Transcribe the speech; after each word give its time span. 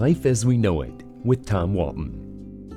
Life 0.00 0.24
as 0.24 0.46
We 0.46 0.56
Know 0.56 0.80
It 0.80 1.02
with 1.24 1.44
Tom 1.44 1.74
Walton. 1.74 2.72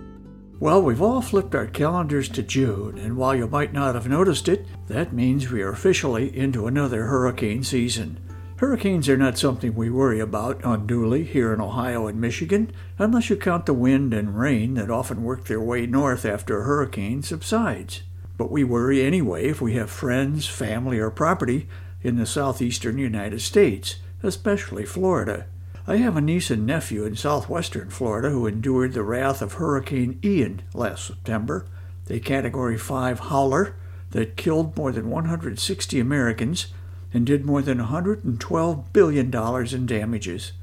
Well, 0.59 0.81
we've 0.81 1.01
all 1.01 1.21
flipped 1.21 1.55
our 1.55 1.67
calendars 1.67 2.27
to 2.27 2.43
June, 2.43 2.97
and 2.97 3.15
while 3.15 3.33
you 3.33 3.47
might 3.47 3.71
not 3.71 3.95
have 3.95 4.09
noticed 4.09 4.49
it, 4.49 4.65
that 4.87 5.13
means 5.13 5.49
we 5.49 5.61
are 5.61 5.69
officially 5.69 6.37
into 6.37 6.67
another 6.67 7.05
hurricane 7.05 7.63
season. 7.63 8.19
Hurricanes 8.57 9.07
are 9.07 9.15
not 9.15 9.37
something 9.37 9.73
we 9.73 9.89
worry 9.89 10.19
about 10.19 10.59
unduly 10.65 11.23
here 11.23 11.53
in 11.53 11.61
Ohio 11.61 12.07
and 12.07 12.19
Michigan, 12.19 12.73
unless 12.99 13.29
you 13.29 13.37
count 13.37 13.67
the 13.67 13.73
wind 13.73 14.13
and 14.13 14.37
rain 14.37 14.73
that 14.73 14.91
often 14.91 15.23
work 15.23 15.45
their 15.45 15.61
way 15.61 15.85
north 15.85 16.25
after 16.25 16.59
a 16.59 16.65
hurricane 16.65 17.23
subsides. 17.23 18.03
But 18.37 18.51
we 18.51 18.65
worry 18.65 19.01
anyway 19.01 19.45
if 19.45 19.61
we 19.61 19.75
have 19.75 19.89
friends, 19.89 20.45
family, 20.45 20.99
or 20.99 21.09
property 21.09 21.69
in 22.01 22.17
the 22.17 22.25
southeastern 22.25 22.97
United 22.97 23.39
States, 23.39 23.95
especially 24.21 24.83
Florida. 24.85 25.45
I 25.85 25.97
have 25.97 26.15
a 26.15 26.21
niece 26.21 26.49
and 26.49 26.65
nephew 26.65 27.03
in 27.03 27.17
southwestern 27.17 27.89
Florida 27.89 28.29
who 28.29 28.47
endured 28.47 28.93
the 28.93 29.03
wrath 29.03 29.41
of 29.41 29.53
Hurricane 29.53 30.17
Ian 30.23 30.61
last 30.73 31.05
September, 31.05 31.65
a 32.09 32.21
Category 32.21 32.77
5 32.77 33.19
howler 33.19 33.75
that 34.11 34.37
killed 34.37 34.77
more 34.77 34.93
than 34.93 35.09
160 35.09 35.99
Americans 35.99 36.67
and 37.13 37.25
did 37.25 37.45
more 37.45 37.61
than 37.61 37.79
$112 37.79 38.93
billion 38.93 39.75
in 39.75 39.85
damages. 39.85 40.53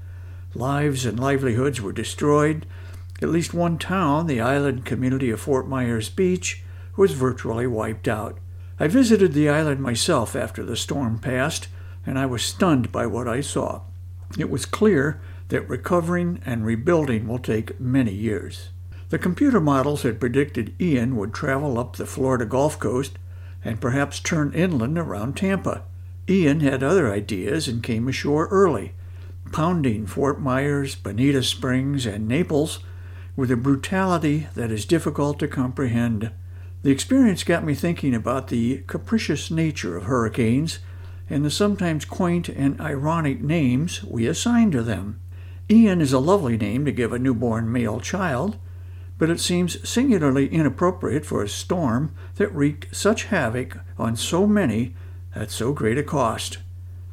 Lives 0.55 1.05
and 1.05 1.21
livelihoods 1.21 1.83
were 1.83 1.93
destroyed. 1.93 2.65
At 3.21 3.29
least 3.29 3.53
one 3.53 3.77
town, 3.77 4.27
the 4.27 4.41
island 4.41 4.87
community 4.87 5.29
of 5.29 5.41
Fort 5.41 5.69
Myers 5.69 6.09
Beach, 6.09 6.63
was 6.97 7.13
virtually 7.13 7.67
wiped 7.67 8.09
out. 8.09 8.39
I 8.79 8.89
visited 8.89 9.35
the 9.35 9.51
island 9.51 9.83
myself 9.83 10.35
after 10.35 10.65
the 10.65 10.79
storm 10.79 11.19
passed, 11.19 11.69
and 12.07 12.19
I 12.19 12.25
was 12.25 12.43
stunned 12.43 12.91
by 12.91 13.05
what 13.05 13.29
I 13.29 13.43
saw. 13.43 13.83
It 14.39 14.51
was 14.51 14.65
clear 14.65 15.21
that 15.49 15.69
recovering 15.69 16.41
and 16.47 16.65
rebuilding 16.65 17.27
will 17.27 17.39
take 17.39 17.81
many 17.81 18.13
years. 18.13 18.71
The 19.09 19.19
computer 19.19 19.61
models 19.61 20.03
had 20.03 20.21
predicted 20.21 20.75
Ian 20.81 21.17
would 21.17 21.35
travel 21.35 21.79
up 21.79 21.97
the 21.97 22.07
Florida 22.07 22.45
Gulf 22.45 22.79
Coast 22.79 23.19
and 23.65 23.81
perhaps 23.81 24.21
turn 24.21 24.53
inland 24.53 24.97
around 24.97 25.37
Tampa. 25.37 25.83
Ian 26.29 26.61
had 26.61 26.83
other 26.83 27.13
ideas 27.13 27.67
and 27.67 27.83
came 27.83 28.07
ashore 28.07 28.47
early, 28.49 28.93
pounding 29.51 30.07
Fort 30.07 30.41
Myers, 30.41 30.95
Bonita 30.95 31.43
Springs, 31.43 32.07
and 32.07 32.29
Naples 32.29 32.79
with 33.35 33.51
a 33.51 33.57
brutality 33.57 34.47
that 34.55 34.71
is 34.71 34.85
difficult 34.85 35.41
to 35.41 35.49
comprehend. 35.49 36.31
The 36.83 36.91
experience 36.91 37.43
got 37.43 37.65
me 37.65 37.75
thinking 37.75 38.15
about 38.15 38.49
the 38.49 38.85
capricious 38.87 39.51
nature 39.51 39.97
of 39.97 40.05
hurricanes 40.05 40.79
and 41.31 41.45
the 41.45 41.51
sometimes 41.51 42.05
quaint 42.05 42.49
and 42.49 42.81
ironic 42.81 43.41
names 43.41 44.03
we 44.03 44.27
assign 44.27 44.73
to 44.73 44.83
them. 44.83 45.21
Ian 45.71 46.01
is 46.01 46.13
a 46.13 46.19
lovely 46.19 46.57
name 46.57 46.85
to 46.85 46.93
give 46.93 47.13
a 47.13 47.19
newborn 47.19 47.71
male 47.71 48.01
child, 48.01 48.59
but 49.17 49.31
it 49.31 49.39
seems 49.39 49.89
singularly 49.89 50.49
inappropriate 50.49 51.25
for 51.25 51.43
a 51.43 51.49
storm 51.49 52.13
that 52.35 52.53
wreaked 52.55 52.95
such 52.95 53.25
havoc 53.25 53.79
on 53.97 54.17
so 54.17 54.47
many 54.47 54.97
at 55.35 55.51
so 55.51 55.73
great 55.73 55.97
a 55.97 56.03
cost. 56.03 56.59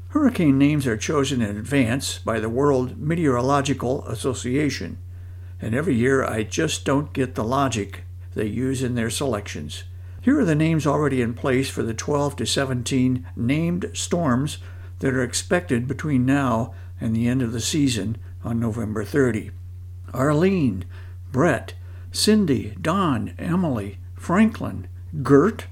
Hurricane 0.09 0.57
names 0.57 0.87
are 0.87 0.97
chosen 0.97 1.41
in 1.41 1.55
advance 1.55 2.17
by 2.17 2.39
the 2.39 2.49
World 2.49 2.97
Meteorological 2.97 4.03
Association, 4.07 4.97
and 5.61 5.75
every 5.75 5.93
year 5.93 6.23
I 6.23 6.41
just 6.43 6.85
don't 6.85 7.13
get 7.13 7.35
the 7.35 7.43
logic 7.43 8.03
they 8.33 8.45
use 8.45 8.81
in 8.81 8.95
their 8.95 9.09
selections. 9.11 9.83
Here 10.27 10.41
are 10.41 10.43
the 10.43 10.55
names 10.55 10.85
already 10.85 11.21
in 11.21 11.35
place 11.35 11.69
for 11.69 11.83
the 11.83 11.93
12 11.93 12.35
to 12.35 12.45
17 12.45 13.25
named 13.37 13.89
storms 13.93 14.57
that 14.99 15.13
are 15.13 15.23
expected 15.23 15.87
between 15.87 16.25
now 16.25 16.73
and 16.99 17.15
the 17.15 17.29
end 17.29 17.41
of 17.41 17.53
the 17.53 17.61
season 17.61 18.17
on 18.43 18.59
November 18.59 19.05
30. 19.05 19.51
Arlene, 20.13 20.83
Bret, 21.31 21.75
Cindy, 22.11 22.75
Don, 22.81 23.35
Emily, 23.39 23.99
Franklin, 24.15 24.89
Gert, 25.23 25.67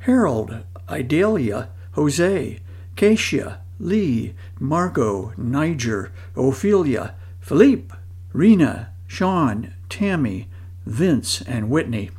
Harold, 0.00 0.64
Idalia, 0.86 1.70
Jose, 1.92 2.60
Keisha, 2.96 3.56
Lee, 3.80 4.34
Margot, 4.60 5.32
Nigel, 5.38 6.08
Ophelia, 6.36 7.14
Philippe, 7.40 7.94
Rina, 8.34 8.92
Sean, 9.06 9.72
Tammy, 9.88 10.46
Vince, 10.84 11.40
and 11.40 11.70
Whitney. 11.70 12.10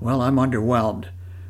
Well, 0.00 0.20
I'm 0.20 0.36
underwhelmed. 0.36 1.06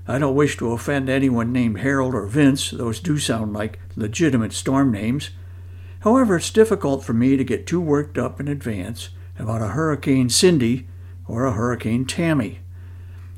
I 0.07 0.19
don't 0.19 0.35
wish 0.35 0.57
to 0.59 0.73
offend 0.73 1.09
anyone 1.09 1.53
named 1.53 1.81
Harold 1.81 2.15
or 2.15 2.27
Vince, 2.27 2.71
those 2.71 3.01
do 3.01 3.19
sound 3.19 3.53
like 3.53 3.79
legitimate 3.97 4.53
storm 4.53 4.93
names. 4.93 5.31
However, 6.01 6.37
it's 6.37 6.51
difficult 6.51 7.05
for 7.05 7.15
me 7.15 7.37
to 7.37 7.45
get 7.45 7.67
too 7.67 7.81
worked 7.81 8.19
up 8.19 8.39
in 8.39 8.49
advance 8.49 9.09
about 9.39 9.63
a 9.63 9.69
Hurricane 9.69 10.29
Cindy 10.29 10.87
or 11.27 11.47
a 11.47 11.53
Hurricane 11.53 12.05
Tammy. 12.05 12.61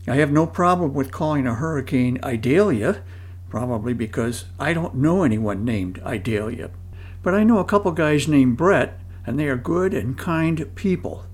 I 0.08 0.16
have 0.16 0.32
no 0.32 0.46
problem 0.46 0.94
with 0.94 1.12
calling 1.12 1.46
a 1.46 1.54
hurricane 1.54 2.18
Idalia 2.22 3.02
probably 3.48 3.94
because 3.94 4.46
I 4.58 4.72
don't 4.72 4.96
know 4.96 5.22
anyone 5.22 5.64
named 5.64 6.00
Idalia. 6.04 6.70
But 7.22 7.34
I 7.34 7.44
know 7.44 7.58
a 7.58 7.64
couple 7.64 7.92
guys 7.92 8.28
named 8.28 8.56
Brett, 8.56 9.00
and 9.24 9.38
they 9.38 9.48
are 9.48 9.56
good 9.56 9.94
and 9.94 10.16
kind 10.16 10.74
people. 10.74 11.25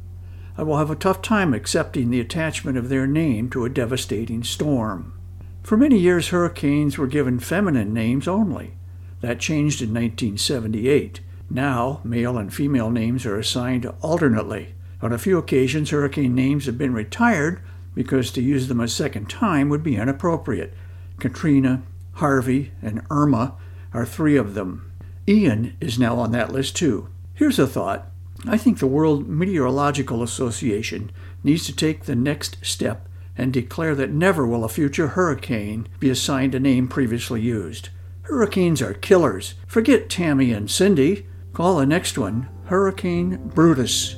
I 0.57 0.63
will 0.63 0.77
have 0.77 0.91
a 0.91 0.97
tough 0.97 1.23
time 1.23 1.55
accepting 1.55 2.11
the 2.11 2.21
attachment 2.21 2.77
of 2.77 2.89
their 2.89 3.07
name 3.07 3.49
to 3.51 3.65
a 3.65 3.71
devastating 3.71 4.45
storm. 4.45 5.15
For 5.63 5.77
many 5.77 5.99
years, 5.99 6.29
hurricanes 6.29 6.99
were 6.99 7.07
given 7.07 7.39
feminine 7.39 7.95
names 7.95 8.29
only. 8.29 8.75
That 9.21 9.39
changed 9.39 9.81
in 9.81 9.89
1978. 9.89 11.21
Now, 11.49 12.01
male 12.05 12.37
and 12.37 12.53
female 12.53 12.91
names 12.91 13.25
are 13.25 13.39
assigned 13.39 13.87
alternately. 14.03 14.75
On 15.01 15.13
a 15.13 15.19
few 15.19 15.39
occasions, 15.39 15.91
hurricane 15.91 16.35
names 16.35 16.67
have 16.67 16.77
been 16.77 16.93
retired 16.93 17.61
because 17.95 18.31
to 18.33 18.43
use 18.43 18.69
them 18.69 18.81
a 18.81 18.89
second 18.89 19.31
time 19.31 19.69
would 19.69 19.83
be 19.83 19.97
inappropriate. 19.97 20.75
Katrina, 21.19 21.83
Harvey, 22.15 22.73
and 22.83 23.03
Irma 23.11 23.55
are 23.95 24.07
three 24.07 24.37
of 24.37 24.55
them. 24.55 24.91
Ian 25.29 25.77
is 25.81 25.99
now 25.99 26.17
on 26.17 26.33
that 26.33 26.53
list 26.53 26.77
too. 26.77 27.09
Here's 27.35 27.59
a 27.59 27.67
thought. 27.67 28.12
I 28.47 28.57
think 28.57 28.79
the 28.79 28.87
World 28.87 29.29
Meteorological 29.29 30.23
Association 30.23 31.13
needs 31.45 31.65
to 31.67 31.77
take 31.77 32.05
the 32.05 32.17
next 32.17 32.57
step 32.63 33.09
and 33.37 33.53
declare 33.53 33.95
that 33.95 34.11
never 34.11 34.47
will 34.47 34.65
a 34.65 34.69
future 34.69 35.09
hurricane 35.09 35.87
be 36.01 36.11
assigned 36.11 36.55
a 36.55 36.61
name 36.61 36.89
previously 36.89 37.41
used. 37.41 37.91
Hurricanes 38.23 38.83
are 38.83 38.95
killers. 38.95 39.55
Forget 39.67 40.09
Tammy 40.09 40.53
and 40.53 40.71
Cindy. 40.71 41.27
Call 41.53 41.77
the 41.77 41.87
next 41.87 42.19
one 42.19 42.49
Hurricane 42.65 43.37
Brutus. 43.55 44.17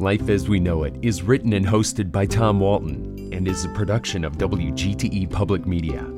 Life 0.00 0.28
as 0.28 0.48
We 0.48 0.60
Know 0.60 0.84
It 0.84 0.94
is 1.02 1.22
written 1.22 1.52
and 1.52 1.66
hosted 1.66 2.12
by 2.12 2.24
Tom 2.24 2.60
Walton 2.60 3.30
and 3.32 3.48
is 3.48 3.64
a 3.64 3.68
production 3.70 4.24
of 4.24 4.38
WGTE 4.38 5.30
Public 5.30 5.66
Media. 5.66 6.17